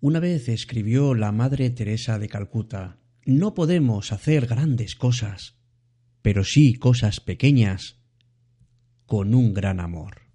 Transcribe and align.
Una 0.00 0.20
vez 0.20 0.48
escribió 0.48 1.14
la 1.14 1.32
Madre 1.32 1.70
Teresa 1.70 2.18
de 2.18 2.28
Calcuta, 2.28 2.98
no 3.24 3.54
podemos 3.54 4.12
hacer 4.12 4.46
grandes 4.46 4.94
cosas, 4.94 5.56
pero 6.20 6.44
sí 6.44 6.74
cosas 6.74 7.20
pequeñas 7.20 7.98
con 9.06 9.34
un 9.34 9.54
gran 9.54 9.80
amor. 9.80 10.26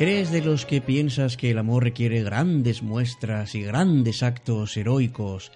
¿Eres 0.00 0.32
de 0.32 0.42
los 0.42 0.66
que 0.66 0.80
piensas 0.80 1.36
que 1.36 1.52
el 1.52 1.58
amor 1.58 1.84
requiere 1.84 2.24
grandes 2.24 2.82
muestras 2.82 3.54
y 3.54 3.62
grandes 3.62 4.24
actos 4.24 4.76
heroicos? 4.76 5.52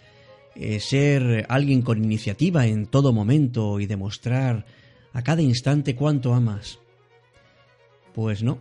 Eh, 0.55 0.79
ser 0.79 1.45
alguien 1.49 1.83
con 1.83 2.03
iniciativa 2.05 2.65
en 2.67 2.87
todo 2.87 3.13
momento 3.13 3.81
y 3.81 3.87
demostrar 3.87 4.65
a 5.13 5.23
cada 5.23 5.43
instante 5.43 5.97
cuánto 5.97 6.35
amas. 6.35 6.79
Pues 8.15 8.45
no, 8.45 8.61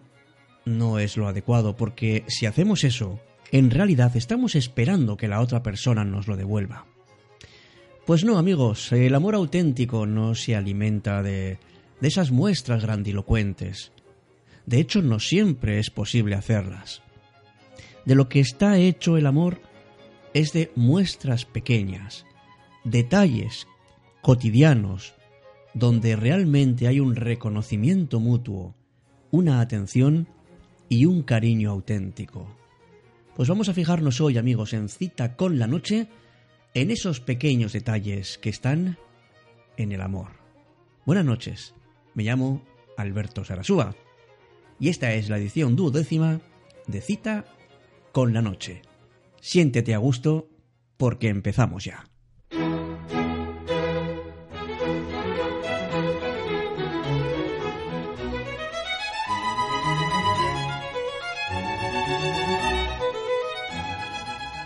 no 0.66 0.98
es 0.98 1.16
lo 1.16 1.28
adecuado, 1.28 1.76
porque 1.76 2.24
si 2.28 2.48
hacemos 2.48 2.84
eso, 2.84 3.20
en 3.52 3.70
realidad 3.70 4.18
estamos 4.18 4.56
esperando 4.56 5.16
que 5.16 5.28
la 5.28 5.42
otra 5.42 5.62
persona 5.62 6.04
nos 6.04 6.28
lo 6.28 6.38
devuelva. 6.38 6.88
Pues 8.08 8.24
no, 8.24 8.40
amigos, 8.40 8.92
el 8.94 9.14
amor 9.14 9.36
auténtico 9.36 10.08
no 10.08 10.34
se 10.34 10.56
alimenta 10.56 11.22
de, 11.22 11.60
de 12.02 12.08
esas 12.08 12.32
muestras 12.32 12.82
grandilocuentes. 12.82 13.92
De 14.68 14.82
hecho, 14.82 15.02
no 15.02 15.20
siempre 15.20 15.80
es 15.80 15.90
posible 15.90 16.36
hacerlas. 16.36 17.02
De 18.06 18.16
lo 18.16 18.28
que 18.28 18.42
está 18.42 18.78
hecho 18.78 19.18
el 19.18 19.26
amor 19.26 19.62
es 20.34 20.52
de 20.52 20.72
muestras 20.76 21.46
pequeñas, 21.46 22.26
detalles 22.84 23.66
cotidianos, 24.22 25.16
donde 25.74 26.18
realmente 26.18 26.88
hay 26.88 27.00
un 27.00 27.16
reconocimiento 27.16 28.20
mutuo, 28.20 28.76
una 29.32 29.62
atención 29.62 30.28
y 30.90 31.06
un 31.06 31.24
cariño 31.24 31.72
auténtico. 31.72 32.54
Pues 33.38 33.48
vamos 33.48 33.70
a 33.70 33.74
fijarnos 33.74 34.20
hoy, 34.20 34.38
amigos, 34.38 34.74
en 34.74 34.90
cita 34.90 35.38
con 35.38 35.60
la 35.60 35.68
noche, 35.68 36.10
en 36.74 36.92
esos 36.92 37.22
pequeños 37.22 37.72
detalles 37.72 38.38
que 38.38 38.50
están 38.50 38.98
en 39.78 39.94
el 39.94 40.02
amor. 40.02 40.32
Buenas 41.06 41.24
noches, 41.24 41.74
me 42.16 42.24
llamo 42.24 42.66
Alberto 42.98 43.46
Sarasúa 43.46 43.96
y 44.80 44.90
esta 44.90 45.14
es 45.14 45.30
la 45.30 45.38
edición 45.38 45.76
duodécima 45.76 46.42
de 46.88 47.02
Cita 47.02 47.46
con 48.12 48.34
la 48.34 48.42
Noche. 48.42 48.82
Siéntete 49.42 49.94
a 49.94 49.98
gusto 49.98 50.50
porque 50.98 51.30
empezamos 51.30 51.86
ya. 51.86 52.06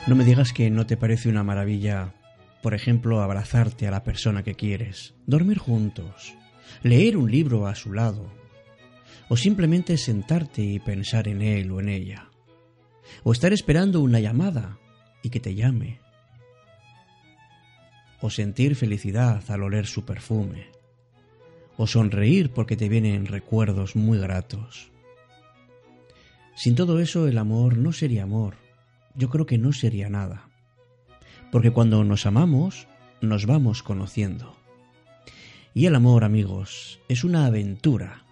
No 0.07 0.15
me 0.17 0.25
digas 0.25 0.51
que 0.51 0.69
no 0.69 0.85
te 0.85 0.97
parece 0.97 1.29
una 1.29 1.43
maravilla, 1.43 2.15
por 2.61 2.73
ejemplo, 2.73 3.21
abrazarte 3.21 3.87
a 3.87 3.91
la 3.91 4.03
persona 4.03 4.43
que 4.43 4.55
quieres, 4.55 5.13
dormir 5.25 5.57
juntos, 5.57 6.35
leer 6.83 7.15
un 7.15 7.31
libro 7.31 7.65
a 7.65 7.75
su 7.75 7.93
lado, 7.93 8.29
o 9.31 9.37
simplemente 9.37 9.95
sentarte 9.95 10.61
y 10.61 10.79
pensar 10.79 11.29
en 11.29 11.41
él 11.41 11.71
o 11.71 11.79
en 11.79 11.87
ella, 11.87 12.29
o 13.23 13.31
estar 13.31 13.53
esperando 13.53 14.01
una 14.01 14.19
llamada 14.19 14.77
y 15.23 15.29
que 15.29 15.39
te 15.39 15.55
llame, 15.55 16.01
o 18.19 18.29
sentir 18.29 18.75
felicidad 18.75 19.41
al 19.49 19.63
oler 19.63 19.85
su 19.85 20.03
perfume, 20.03 20.67
o 21.77 21.87
sonreír 21.87 22.51
porque 22.51 22.75
te 22.75 22.89
vienen 22.89 23.25
recuerdos 23.25 23.95
muy 23.95 24.17
gratos. 24.19 24.91
Sin 26.53 26.75
todo 26.75 26.99
eso 26.99 27.25
el 27.25 27.37
amor 27.37 27.77
no 27.77 27.93
sería 27.93 28.23
amor, 28.23 28.57
yo 29.15 29.29
creo 29.29 29.45
que 29.45 29.57
no 29.57 29.71
sería 29.71 30.09
nada, 30.09 30.49
porque 31.53 31.71
cuando 31.71 32.03
nos 32.03 32.25
amamos 32.25 32.85
nos 33.21 33.45
vamos 33.45 33.81
conociendo. 33.81 34.57
Y 35.73 35.85
el 35.85 35.95
amor, 35.95 36.25
amigos, 36.25 36.99
es 37.07 37.23
una 37.23 37.45
aventura 37.45 38.25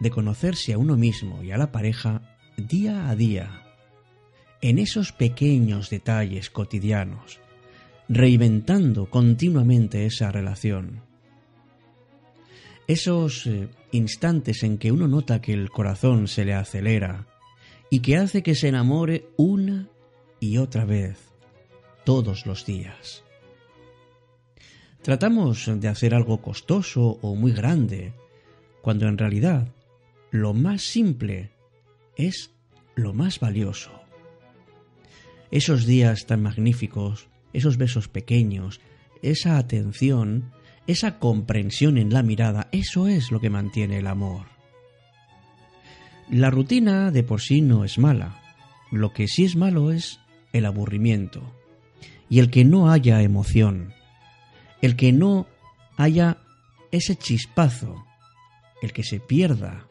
de 0.00 0.10
conocerse 0.10 0.72
a 0.72 0.78
uno 0.78 0.96
mismo 0.96 1.42
y 1.42 1.52
a 1.52 1.58
la 1.58 1.70
pareja 1.70 2.36
día 2.56 3.08
a 3.08 3.14
día, 3.14 3.62
en 4.60 4.78
esos 4.78 5.12
pequeños 5.12 5.90
detalles 5.90 6.50
cotidianos, 6.50 7.38
reinventando 8.08 9.08
continuamente 9.08 10.06
esa 10.06 10.32
relación. 10.32 11.02
Esos 12.86 13.46
eh, 13.46 13.68
instantes 13.92 14.64
en 14.64 14.78
que 14.78 14.90
uno 14.90 15.06
nota 15.06 15.40
que 15.40 15.52
el 15.52 15.70
corazón 15.70 16.26
se 16.26 16.44
le 16.44 16.54
acelera 16.54 17.28
y 17.88 18.00
que 18.00 18.16
hace 18.16 18.42
que 18.42 18.54
se 18.54 18.68
enamore 18.68 19.28
una 19.36 19.88
y 20.40 20.56
otra 20.56 20.84
vez, 20.84 21.18
todos 22.04 22.46
los 22.46 22.66
días. 22.66 23.22
Tratamos 25.02 25.70
de 25.80 25.88
hacer 25.88 26.14
algo 26.14 26.42
costoso 26.42 27.18
o 27.22 27.34
muy 27.34 27.52
grande, 27.52 28.12
cuando 28.82 29.06
en 29.06 29.16
realidad 29.16 29.68
lo 30.30 30.54
más 30.54 30.82
simple 30.82 31.50
es 32.16 32.52
lo 32.94 33.12
más 33.12 33.40
valioso. 33.40 33.90
Esos 35.50 35.86
días 35.86 36.26
tan 36.26 36.42
magníficos, 36.42 37.28
esos 37.52 37.76
besos 37.76 38.08
pequeños, 38.08 38.80
esa 39.22 39.58
atención, 39.58 40.52
esa 40.86 41.18
comprensión 41.18 41.98
en 41.98 42.12
la 42.12 42.22
mirada, 42.22 42.68
eso 42.72 43.08
es 43.08 43.30
lo 43.32 43.40
que 43.40 43.50
mantiene 43.50 43.98
el 43.98 44.06
amor. 44.06 44.46
La 46.30 46.50
rutina 46.50 47.10
de 47.10 47.24
por 47.24 47.40
sí 47.40 47.60
no 47.60 47.84
es 47.84 47.98
mala, 47.98 48.40
lo 48.92 49.12
que 49.12 49.26
sí 49.26 49.44
es 49.44 49.56
malo 49.56 49.90
es 49.90 50.20
el 50.52 50.64
aburrimiento 50.66 51.42
y 52.28 52.38
el 52.38 52.50
que 52.50 52.64
no 52.64 52.90
haya 52.90 53.20
emoción, 53.22 53.92
el 54.80 54.94
que 54.94 55.12
no 55.12 55.48
haya 55.96 56.38
ese 56.92 57.16
chispazo, 57.16 58.04
el 58.80 58.92
que 58.92 59.02
se 59.02 59.18
pierda 59.18 59.89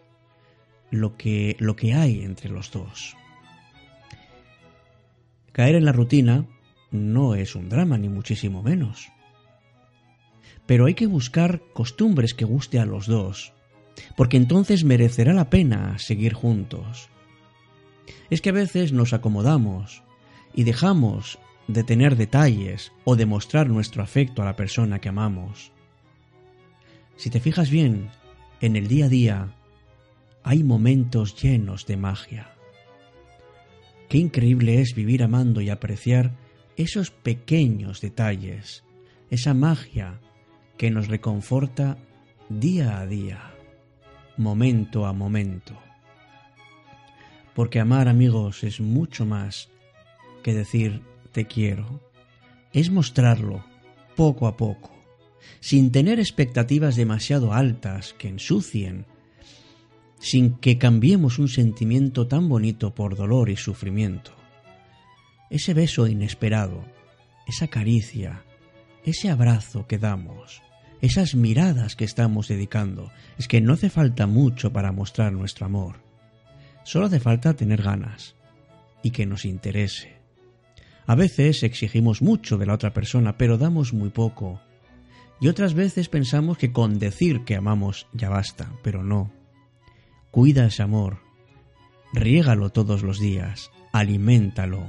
lo 0.91 1.17
que, 1.17 1.55
lo 1.59 1.75
que 1.75 1.93
hay 1.93 2.21
entre 2.21 2.49
los 2.49 2.71
dos. 2.71 3.15
Caer 5.51 5.75
en 5.75 5.85
la 5.85 5.91
rutina 5.91 6.45
no 6.91 7.35
es 7.35 7.55
un 7.55 7.69
drama, 7.69 7.97
ni 7.97 8.09
muchísimo 8.09 8.63
menos. 8.63 9.09
Pero 10.65 10.85
hay 10.85 10.93
que 10.93 11.07
buscar 11.07 11.61
costumbres 11.73 12.33
que 12.33 12.45
guste 12.45 12.79
a 12.79 12.85
los 12.85 13.07
dos, 13.07 13.53
porque 14.15 14.37
entonces 14.37 14.83
merecerá 14.83 15.33
la 15.33 15.49
pena 15.49 15.97
seguir 15.99 16.33
juntos. 16.33 17.09
Es 18.29 18.41
que 18.41 18.49
a 18.49 18.53
veces 18.53 18.91
nos 18.91 19.13
acomodamos 19.13 20.03
y 20.53 20.63
dejamos 20.63 21.39
de 21.67 21.83
tener 21.83 22.15
detalles 22.15 22.91
o 23.03 23.15
de 23.15 23.25
mostrar 23.25 23.69
nuestro 23.69 24.01
afecto 24.01 24.41
a 24.41 24.45
la 24.45 24.55
persona 24.55 24.99
que 24.99 25.09
amamos. 25.09 25.71
Si 27.15 27.29
te 27.29 27.39
fijas 27.39 27.69
bien, 27.69 28.09
en 28.61 28.75
el 28.75 28.87
día 28.87 29.05
a 29.05 29.09
día 29.09 29.55
hay 30.43 30.63
momentos 30.63 31.35
llenos 31.41 31.85
de 31.85 31.97
magia. 31.97 32.53
Qué 34.07 34.17
increíble 34.17 34.81
es 34.81 34.95
vivir 34.95 35.23
amando 35.23 35.61
y 35.61 35.69
apreciar 35.69 36.31
esos 36.77 37.11
pequeños 37.11 38.01
detalles, 38.01 38.83
esa 39.29 39.53
magia 39.53 40.19
que 40.77 40.89
nos 40.89 41.07
reconforta 41.07 41.97
día 42.49 42.99
a 42.99 43.05
día, 43.05 43.53
momento 44.37 45.05
a 45.05 45.13
momento. 45.13 45.77
Porque 47.53 47.79
amar 47.79 48.07
amigos 48.07 48.63
es 48.63 48.79
mucho 48.79 49.25
más 49.25 49.69
que 50.41 50.53
decir 50.53 51.01
te 51.31 51.45
quiero, 51.45 52.01
es 52.73 52.89
mostrarlo 52.89 53.63
poco 54.15 54.47
a 54.47 54.57
poco, 54.57 54.91
sin 55.59 55.91
tener 55.91 56.19
expectativas 56.19 56.95
demasiado 56.95 57.53
altas 57.53 58.13
que 58.17 58.29
ensucien 58.29 59.05
sin 60.19 60.55
que 60.57 60.77
cambiemos 60.77 61.39
un 61.39 61.47
sentimiento 61.47 62.27
tan 62.27 62.47
bonito 62.47 62.93
por 62.93 63.15
dolor 63.15 63.49
y 63.49 63.55
sufrimiento. 63.55 64.31
Ese 65.49 65.73
beso 65.73 66.07
inesperado, 66.07 66.85
esa 67.47 67.67
caricia, 67.67 68.43
ese 69.03 69.29
abrazo 69.29 69.87
que 69.87 69.97
damos, 69.97 70.61
esas 71.01 71.33
miradas 71.33 71.95
que 71.95 72.05
estamos 72.05 72.49
dedicando, 72.49 73.11
es 73.37 73.47
que 73.47 73.61
no 73.61 73.73
hace 73.73 73.89
falta 73.89 74.27
mucho 74.27 74.71
para 74.71 74.91
mostrar 74.91 75.31
nuestro 75.31 75.65
amor. 75.65 76.01
Solo 76.83 77.05
hace 77.05 77.19
falta 77.19 77.55
tener 77.55 77.81
ganas 77.81 78.35
y 79.01 79.11
que 79.11 79.25
nos 79.25 79.45
interese. 79.45 80.19
A 81.07 81.15
veces 81.15 81.63
exigimos 81.63 82.21
mucho 82.21 82.57
de 82.57 82.65
la 82.65 82.73
otra 82.73 82.93
persona, 82.93 83.37
pero 83.37 83.57
damos 83.57 83.93
muy 83.93 84.09
poco. 84.09 84.61
Y 85.41 85.47
otras 85.47 85.73
veces 85.73 86.09
pensamos 86.09 86.57
que 86.57 86.71
con 86.71 86.99
decir 86.99 87.45
que 87.45 87.55
amamos 87.55 88.07
ya 88.13 88.29
basta, 88.29 88.71
pero 88.83 89.03
no. 89.03 89.38
Cuida 90.31 90.65
ese 90.65 90.83
amor, 90.83 91.19
riégalo 92.13 92.69
todos 92.69 93.03
los 93.03 93.19
días, 93.19 93.71
aliméntalo. 93.91 94.85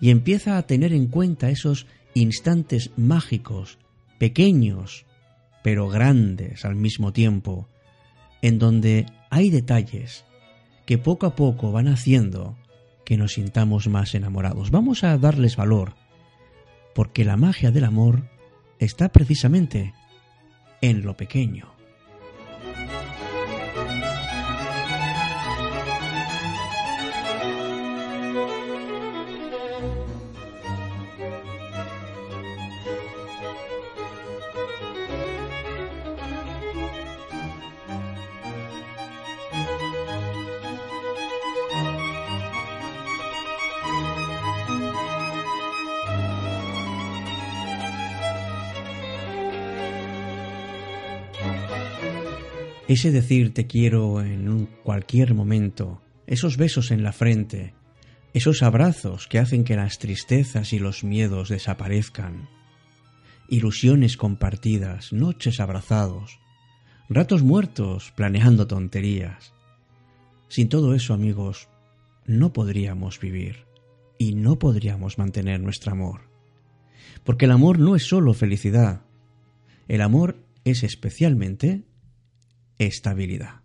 Y 0.00 0.10
empieza 0.10 0.56
a 0.56 0.62
tener 0.62 0.92
en 0.92 1.08
cuenta 1.08 1.50
esos 1.50 1.86
instantes 2.14 2.90
mágicos, 2.96 3.78
pequeños, 4.18 5.04
pero 5.62 5.88
grandes 5.88 6.64
al 6.64 6.74
mismo 6.74 7.12
tiempo, 7.12 7.68
en 8.42 8.58
donde 8.58 9.06
hay 9.28 9.50
detalles 9.50 10.24
que 10.86 10.98
poco 10.98 11.26
a 11.26 11.36
poco 11.36 11.70
van 11.70 11.88
haciendo 11.88 12.56
que 13.04 13.16
nos 13.16 13.34
sintamos 13.34 13.88
más 13.88 14.14
enamorados. 14.14 14.70
Vamos 14.70 15.04
a 15.04 15.18
darles 15.18 15.56
valor, 15.56 15.94
porque 16.94 17.24
la 17.24 17.36
magia 17.36 17.70
del 17.70 17.84
amor 17.84 18.28
está 18.78 19.10
precisamente 19.10 19.94
en 20.80 21.02
lo 21.02 21.16
pequeño. 21.16 21.79
Ese 52.90 53.12
decir 53.12 53.54
te 53.54 53.68
quiero 53.68 54.20
en 54.20 54.66
cualquier 54.82 55.32
momento, 55.32 56.02
esos 56.26 56.56
besos 56.56 56.90
en 56.90 57.04
la 57.04 57.12
frente, 57.12 57.72
esos 58.34 58.64
abrazos 58.64 59.28
que 59.28 59.38
hacen 59.38 59.62
que 59.62 59.76
las 59.76 60.00
tristezas 60.00 60.72
y 60.72 60.80
los 60.80 61.04
miedos 61.04 61.50
desaparezcan, 61.50 62.48
ilusiones 63.48 64.16
compartidas, 64.16 65.12
noches 65.12 65.60
abrazados, 65.60 66.40
ratos 67.08 67.44
muertos 67.44 68.12
planeando 68.16 68.66
tonterías. 68.66 69.54
Sin 70.48 70.68
todo 70.68 70.92
eso, 70.96 71.14
amigos, 71.14 71.68
no 72.26 72.52
podríamos 72.52 73.20
vivir 73.20 73.66
y 74.18 74.34
no 74.34 74.58
podríamos 74.58 75.16
mantener 75.16 75.60
nuestro 75.60 75.92
amor. 75.92 76.22
Porque 77.22 77.44
el 77.44 77.52
amor 77.52 77.78
no 77.78 77.94
es 77.94 78.02
solo 78.02 78.34
felicidad, 78.34 79.02
el 79.86 80.00
amor 80.00 80.42
es 80.64 80.82
especialmente 80.82 81.84
estabilidad. 82.86 83.60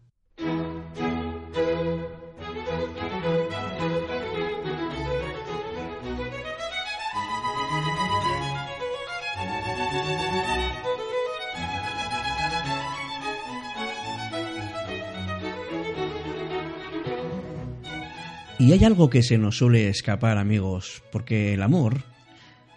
Y 18.57 18.71
hay 18.73 18.83
algo 18.83 19.09
que 19.09 19.21
se 19.21 19.37
nos 19.37 19.57
suele 19.57 19.89
escapar, 19.89 20.37
amigos, 20.37 21.03
porque 21.11 21.53
el 21.53 21.61
amor 21.61 22.03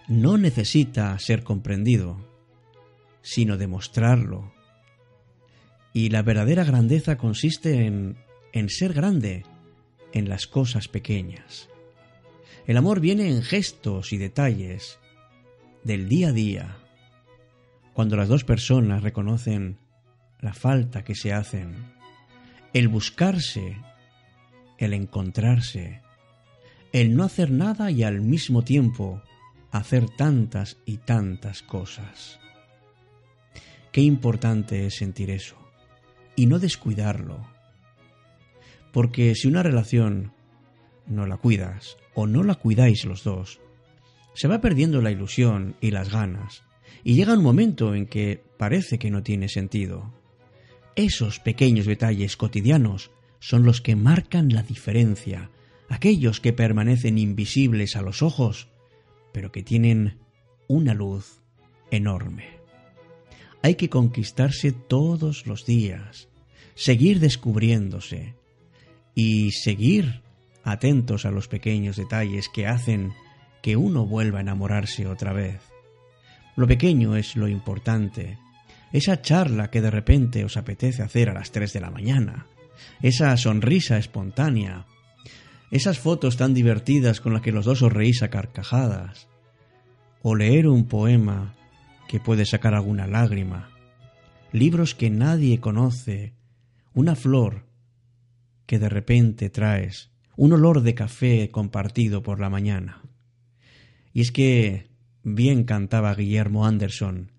no 0.07 0.37
necesita 0.37 1.19
ser 1.19 1.43
comprendido, 1.45 2.19
sino 3.23 3.57
demostrarlo, 3.57 4.53
y 5.99 6.11
la 6.11 6.23
verdadera 6.23 6.63
grandeza 6.63 7.19
consiste 7.19 7.85
en, 7.85 8.19
en 8.53 8.69
ser 8.69 8.93
grande 8.93 9.45
en 10.13 10.29
las 10.29 10.47
cosas 10.47 10.87
pequeñas. 10.87 11.69
El 12.69 12.77
amor 12.77 13.01
viene 13.01 13.29
en 13.29 13.43
gestos 13.43 14.13
y 14.13 14.17
detalles 14.17 15.01
del 15.83 16.09
día 16.09 16.29
a 16.29 16.33
día, 16.33 16.77
cuando 17.95 18.15
las 18.15 18.29
dos 18.29 18.45
personas 18.45 19.03
reconocen 19.03 19.79
la 20.39 20.55
falta 20.55 21.03
que 21.03 21.17
se 21.17 21.33
hacen, 21.33 21.75
el 22.75 22.87
buscarse, 22.87 23.77
el 24.79 24.93
encontrarse, 24.93 26.03
el 26.93 27.17
no 27.17 27.25
hacer 27.25 27.51
nada 27.51 27.91
y 27.91 28.05
al 28.05 28.21
mismo 28.21 28.63
tiempo 28.63 29.21
hacer 29.73 30.09
tantas 30.11 30.77
y 30.87 30.99
tantas 30.99 31.63
cosas. 31.63 32.39
Qué 33.91 34.03
importante 34.03 34.87
es 34.87 34.95
sentir 34.95 35.31
eso 35.31 35.68
y 36.39 36.47
no 36.47 36.61
descuidarlo. 36.61 37.45
Porque 38.93 39.35
si 39.35 39.49
una 39.49 39.65
relación 39.65 40.33
no 41.05 41.27
la 41.27 41.37
cuidas 41.37 41.97
o 42.15 42.29
no 42.29 42.45
la 42.45 42.55
cuidáis 42.55 43.05
los 43.05 43.25
dos, 43.25 43.61
se 44.35 44.47
va 44.47 44.61
perdiendo 44.61 45.03
la 45.03 45.11
ilusión 45.11 45.75
y 45.81 45.91
las 45.91 46.13
ganas, 46.13 46.63
y 47.03 47.15
llega 47.15 47.35
un 47.35 47.43
momento 47.43 47.93
en 47.97 48.07
que 48.07 48.41
parece 48.57 49.01
que 49.01 49.11
no 49.11 49.25
tiene 49.25 49.49
sentido. 49.49 50.15
Esos 50.95 51.41
pequeños 51.41 51.87
detalles 51.87 52.37
cotidianos 52.37 53.11
son 53.41 53.65
los 53.65 53.81
que 53.81 53.97
marcan 53.97 54.51
la 54.51 54.63
diferencia, 54.63 55.51
aquellos 55.89 56.41
que 56.41 56.53
permanecen 56.53 57.19
invisibles 57.19 57.97
a 57.97 58.03
los 58.03 58.23
ojos, 58.23 58.69
pero 59.33 59.51
que 59.51 59.65
tienen 59.65 60.21
una 60.69 60.95
luz 60.95 61.41
enorme. 61.91 62.58
Hay 63.63 63.75
que 63.75 63.89
conquistarse 63.89 64.73
todos 64.73 65.47
los 65.47 65.67
días, 65.67 66.29
seguir 66.75 67.19
descubriéndose 67.19 68.35
y 69.15 69.51
seguir 69.51 70.23
atentos 70.63 71.25
a 71.25 71.31
los 71.31 71.49
pequeños 71.49 71.97
detalles 71.97 72.49
que 72.49 72.67
hacen 72.67 73.13
que 73.63 73.77
uno 73.77 74.07
vuelva 74.07 74.39
a 74.39 74.43
enamorarse 74.43 75.07
otra 75.07 75.33
vez. 75.33 75.61
Lo 76.57 76.67
pequeño 76.67 77.17
es 77.17 77.37
lo 77.37 77.49
importante. 77.49 78.39
Esa 78.93 79.21
charla 79.21 79.71
que 79.71 79.81
de 79.81 79.91
repente 79.91 80.45
os 80.45 80.57
apetece 80.57 81.03
hacer 81.03 81.31
a 81.31 81.35
las 81.35 81.51
tres 81.51 81.73
de 81.73 81.81
la 81.81 81.91
mañana. 81.91 82.47
Esa 83.03 83.37
sonrisa 83.37 83.99
espontánea. 83.99 84.87
Esas 85.71 85.99
fotos 85.99 86.37
tan 86.37 86.55
divertidas 86.55 87.21
con 87.21 87.33
las 87.33 87.43
que 87.43 87.53
los 87.53 87.65
dos 87.65 87.83
os 87.83 87.93
reís 87.93 88.23
a 88.23 88.31
carcajadas. 88.31 89.29
O 90.23 90.35
leer 90.35 90.69
un 90.69 90.87
poema 90.87 91.55
que 92.09 92.19
puede 92.19 92.47
sacar 92.47 92.75
alguna 92.75 93.07
lágrima, 93.07 93.71
libros 94.51 94.95
que 94.95 95.11
nadie 95.11 95.61
conoce, 95.61 96.33
una 96.95 97.15
flor 97.15 97.67
que 98.67 98.79
de 98.79 98.89
repente 98.89 99.51
traes, 99.51 100.11
un 100.37 100.53
olor 100.53 100.81
de 100.81 100.95
café 100.95 101.51
compartido 101.51 102.23
por 102.23 102.41
la 102.41 102.51
mañana. 102.51 103.03
Y 104.13 104.23
es 104.23 104.33
que 104.33 104.89
bien 105.23 105.65
cantaba 105.65 106.15
Guillermo 106.15 106.67
Anderson 106.67 107.31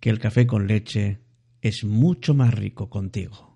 que 0.00 0.10
el 0.10 0.18
café 0.18 0.46
con 0.46 0.66
leche 0.66 1.20
es 1.62 1.82
mucho 1.82 2.34
más 2.34 2.52
rico 2.52 2.90
contigo. 2.90 3.54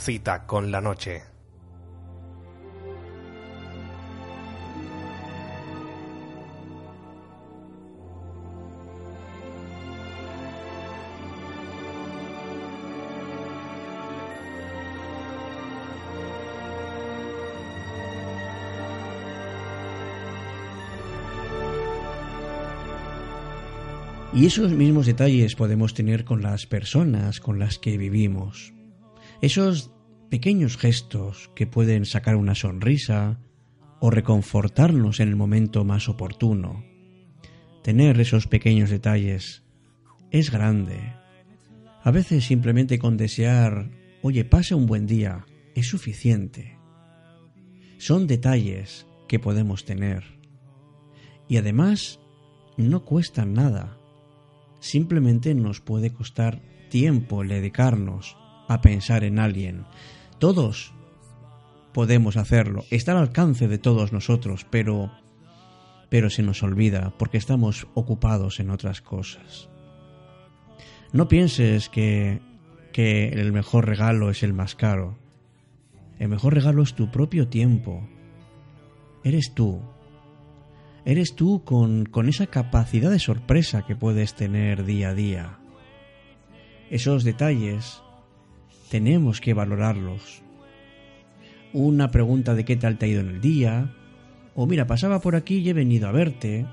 Cita 0.00 0.46
con 0.46 0.72
la 0.72 0.80
noche. 0.80 1.22
Y 24.32 24.46
esos 24.46 24.72
mismos 24.72 25.04
detalles 25.04 25.54
podemos 25.54 25.92
tener 25.92 26.24
con 26.24 26.40
las 26.40 26.64
personas 26.64 27.38
con 27.38 27.58
las 27.58 27.76
que 27.76 27.98
vivimos. 27.98 28.79
Esos 29.42 29.90
pequeños 30.28 30.76
gestos 30.76 31.50
que 31.54 31.66
pueden 31.66 32.04
sacar 32.04 32.36
una 32.36 32.54
sonrisa 32.54 33.40
o 33.98 34.10
reconfortarnos 34.10 35.18
en 35.18 35.28
el 35.30 35.36
momento 35.36 35.82
más 35.82 36.10
oportuno. 36.10 36.84
Tener 37.82 38.20
esos 38.20 38.46
pequeños 38.46 38.90
detalles 38.90 39.64
es 40.30 40.50
grande. 40.50 41.14
A 42.02 42.10
veces 42.10 42.44
simplemente 42.44 42.98
con 42.98 43.16
desear, 43.16 43.90
oye, 44.20 44.44
pase 44.44 44.74
un 44.74 44.84
buen 44.84 45.06
día, 45.06 45.46
es 45.74 45.88
suficiente. 45.88 46.78
Son 47.96 48.26
detalles 48.26 49.06
que 49.26 49.38
podemos 49.38 49.86
tener. 49.86 50.38
Y 51.48 51.56
además, 51.56 52.20
no 52.76 53.06
cuestan 53.06 53.54
nada. 53.54 53.96
Simplemente 54.80 55.54
nos 55.54 55.80
puede 55.80 56.12
costar 56.12 56.60
tiempo 56.90 57.42
dedicarnos 57.42 58.36
a 58.70 58.80
pensar 58.80 59.24
en 59.24 59.40
alguien. 59.40 59.84
Todos 60.38 60.94
podemos 61.92 62.36
hacerlo, 62.36 62.84
está 62.90 63.12
al 63.12 63.18
alcance 63.18 63.66
de 63.66 63.78
todos 63.78 64.12
nosotros, 64.12 64.64
pero 64.70 65.10
pero 66.08 66.30
se 66.30 66.42
nos 66.42 66.62
olvida 66.62 67.12
porque 67.18 67.36
estamos 67.36 67.88
ocupados 67.94 68.60
en 68.60 68.70
otras 68.70 69.00
cosas. 69.00 69.68
No 71.12 71.26
pienses 71.26 71.88
que 71.88 72.40
que 72.92 73.28
el 73.28 73.52
mejor 73.52 73.86
regalo 73.86 74.30
es 74.30 74.44
el 74.44 74.52
más 74.52 74.76
caro. 74.76 75.18
El 76.20 76.28
mejor 76.28 76.54
regalo 76.54 76.82
es 76.84 76.94
tu 76.94 77.10
propio 77.10 77.48
tiempo. 77.48 78.08
Eres 79.24 79.52
tú. 79.52 79.80
Eres 81.04 81.34
tú 81.34 81.64
con, 81.64 82.04
con 82.06 82.28
esa 82.28 82.46
capacidad 82.46 83.10
de 83.10 83.18
sorpresa 83.18 83.84
que 83.84 83.96
puedes 83.96 84.34
tener 84.34 84.84
día 84.84 85.10
a 85.10 85.14
día. 85.14 85.58
Esos 86.90 87.24
detalles 87.24 88.02
tenemos 88.90 89.40
que 89.40 89.54
valorarlos. 89.54 90.42
Una 91.72 92.10
pregunta 92.10 92.54
de 92.54 92.64
qué 92.64 92.76
tal 92.76 92.98
te 92.98 93.06
ha 93.06 93.08
ido 93.08 93.20
en 93.20 93.28
el 93.28 93.40
día, 93.40 93.94
o 94.54 94.66
mira, 94.66 94.86
pasaba 94.86 95.20
por 95.20 95.36
aquí 95.36 95.58
y 95.58 95.70
he 95.70 95.72
venido 95.72 96.08
a 96.08 96.12
verte, 96.12 96.66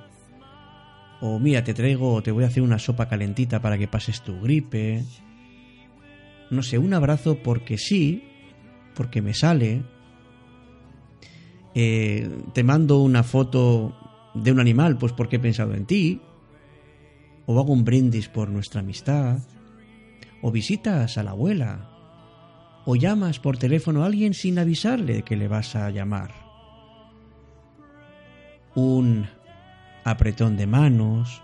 o 1.21 1.39
mira, 1.39 1.63
te 1.63 1.73
traigo 1.73 2.13
o 2.13 2.23
te 2.23 2.31
voy 2.31 2.43
a 2.43 2.47
hacer 2.47 2.63
una 2.63 2.79
sopa 2.79 3.07
calentita 3.07 3.61
para 3.61 3.77
que 3.77 3.87
pases 3.87 4.21
tu 4.21 4.41
gripe. 4.41 5.03
No 6.49 6.63
sé, 6.63 6.77
un 6.77 6.93
abrazo 6.93 7.37
porque 7.41 7.77
sí, 7.77 8.23
porque 8.95 9.21
me 9.21 9.33
sale. 9.33 9.83
Eh, 11.75 12.29
te 12.53 12.63
mando 12.63 13.01
una 13.01 13.23
foto 13.23 13.95
de 14.33 14.51
un 14.51 14.59
animal, 14.59 14.97
pues 14.97 15.13
porque 15.13 15.35
he 15.35 15.39
pensado 15.39 15.75
en 15.75 15.85
ti. 15.85 16.21
O 17.45 17.59
hago 17.59 17.71
un 17.71 17.85
brindis 17.85 18.27
por 18.27 18.49
nuestra 18.49 18.81
amistad 18.81 19.39
o 20.41 20.51
visitas 20.51 21.17
a 21.17 21.23
la 21.23 21.31
abuela, 21.31 21.96
o 22.89 22.95
llamas 22.95 23.37
por 23.37 23.57
teléfono 23.57 24.01
a 24.01 24.05
alguien 24.05 24.33
sin 24.33 24.57
avisarle 24.57 25.23
que 25.23 25.35
le 25.35 25.49
vas 25.49 25.75
a 25.75 25.89
llamar. 25.89 26.31
Un 28.75 29.27
apretón 30.05 30.55
de 30.55 30.67
manos, 30.67 31.41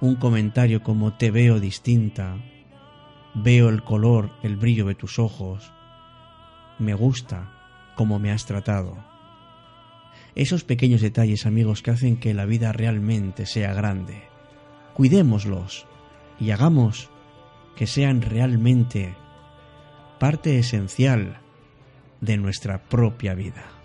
un 0.00 0.16
comentario 0.16 0.82
como 0.82 1.12
te 1.12 1.30
veo 1.30 1.60
distinta, 1.60 2.38
veo 3.34 3.68
el 3.68 3.84
color, 3.84 4.30
el 4.42 4.56
brillo 4.56 4.86
de 4.86 4.94
tus 4.94 5.18
ojos, 5.18 5.74
me 6.78 6.94
gusta 6.94 7.52
como 7.94 8.18
me 8.18 8.32
has 8.32 8.46
tratado. 8.46 8.96
Esos 10.34 10.64
pequeños 10.64 11.02
detalles, 11.02 11.44
amigos, 11.44 11.82
que 11.82 11.90
hacen 11.90 12.16
que 12.16 12.32
la 12.32 12.46
vida 12.46 12.72
realmente 12.72 13.44
sea 13.44 13.74
grande. 13.74 14.22
Cuidémoslos 14.94 15.86
y 16.40 16.50
hagamos 16.50 17.10
que 17.76 17.86
sean 17.86 18.22
realmente 18.22 19.14
parte 20.18 20.58
esencial 20.58 21.38
de 22.20 22.36
nuestra 22.36 22.78
propia 22.78 23.34
vida. 23.34 23.77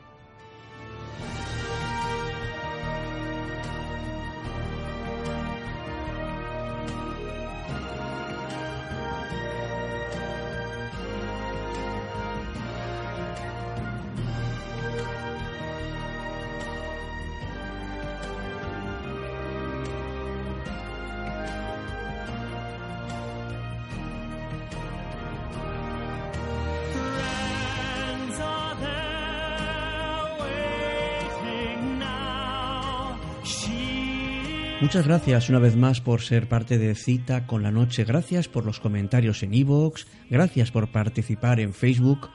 Muchas 34.84 35.08
gracias 35.08 35.50
una 35.50 35.60
vez 35.60 35.78
más 35.78 36.02
por 36.02 36.20
ser 36.20 36.50
parte 36.50 36.78
de 36.78 36.94
Cita 36.94 37.48
con 37.48 37.64
la 37.64 37.72
Noche. 37.72 38.04
Gracias 38.04 38.50
por 38.50 38.66
los 38.66 38.82
comentarios 38.82 39.42
en 39.42 39.54
iVoox, 39.54 40.06
gracias 40.30 40.72
por 40.72 40.92
participar 40.92 41.62
en 41.62 41.74
Facebook 41.74 42.30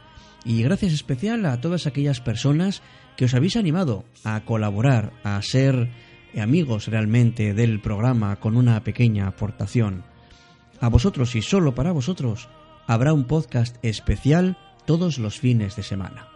y 0.46 0.62
gracias 0.62 0.94
especial 0.94 1.44
a 1.44 1.60
todas 1.60 1.86
aquellas 1.86 2.22
personas 2.22 2.80
que 3.18 3.26
os 3.26 3.34
habéis 3.34 3.56
animado 3.56 4.06
a 4.24 4.46
colaborar, 4.46 5.12
a 5.24 5.40
ser 5.42 5.90
amigos 6.40 6.86
realmente 6.86 7.52
del 7.52 7.82
programa 7.82 8.36
con 8.36 8.56
una 8.56 8.82
pequeña 8.82 9.26
aportación. 9.26 10.04
A 10.80 10.88
vosotros 10.88 11.34
y 11.34 11.42
solo 11.42 11.74
para 11.74 11.92
vosotros 11.92 12.48
habrá 12.86 13.12
un 13.12 13.24
podcast 13.26 13.76
especial 13.84 14.56
todos 14.86 15.18
los 15.18 15.38
fines 15.38 15.76
de 15.76 15.82
semana. 15.82 16.28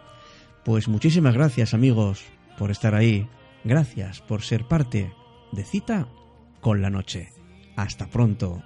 Pues 0.63 0.87
muchísimas 0.87 1.33
gracias 1.33 1.73
amigos 1.73 2.23
por 2.59 2.69
estar 2.69 2.93
ahí, 2.93 3.27
gracias 3.63 4.21
por 4.21 4.43
ser 4.43 4.67
parte 4.67 5.11
de 5.53 5.63
cita 5.63 6.07
con 6.61 6.81
la 6.81 6.89
noche. 6.89 7.31
Hasta 7.75 8.07
pronto. 8.07 8.61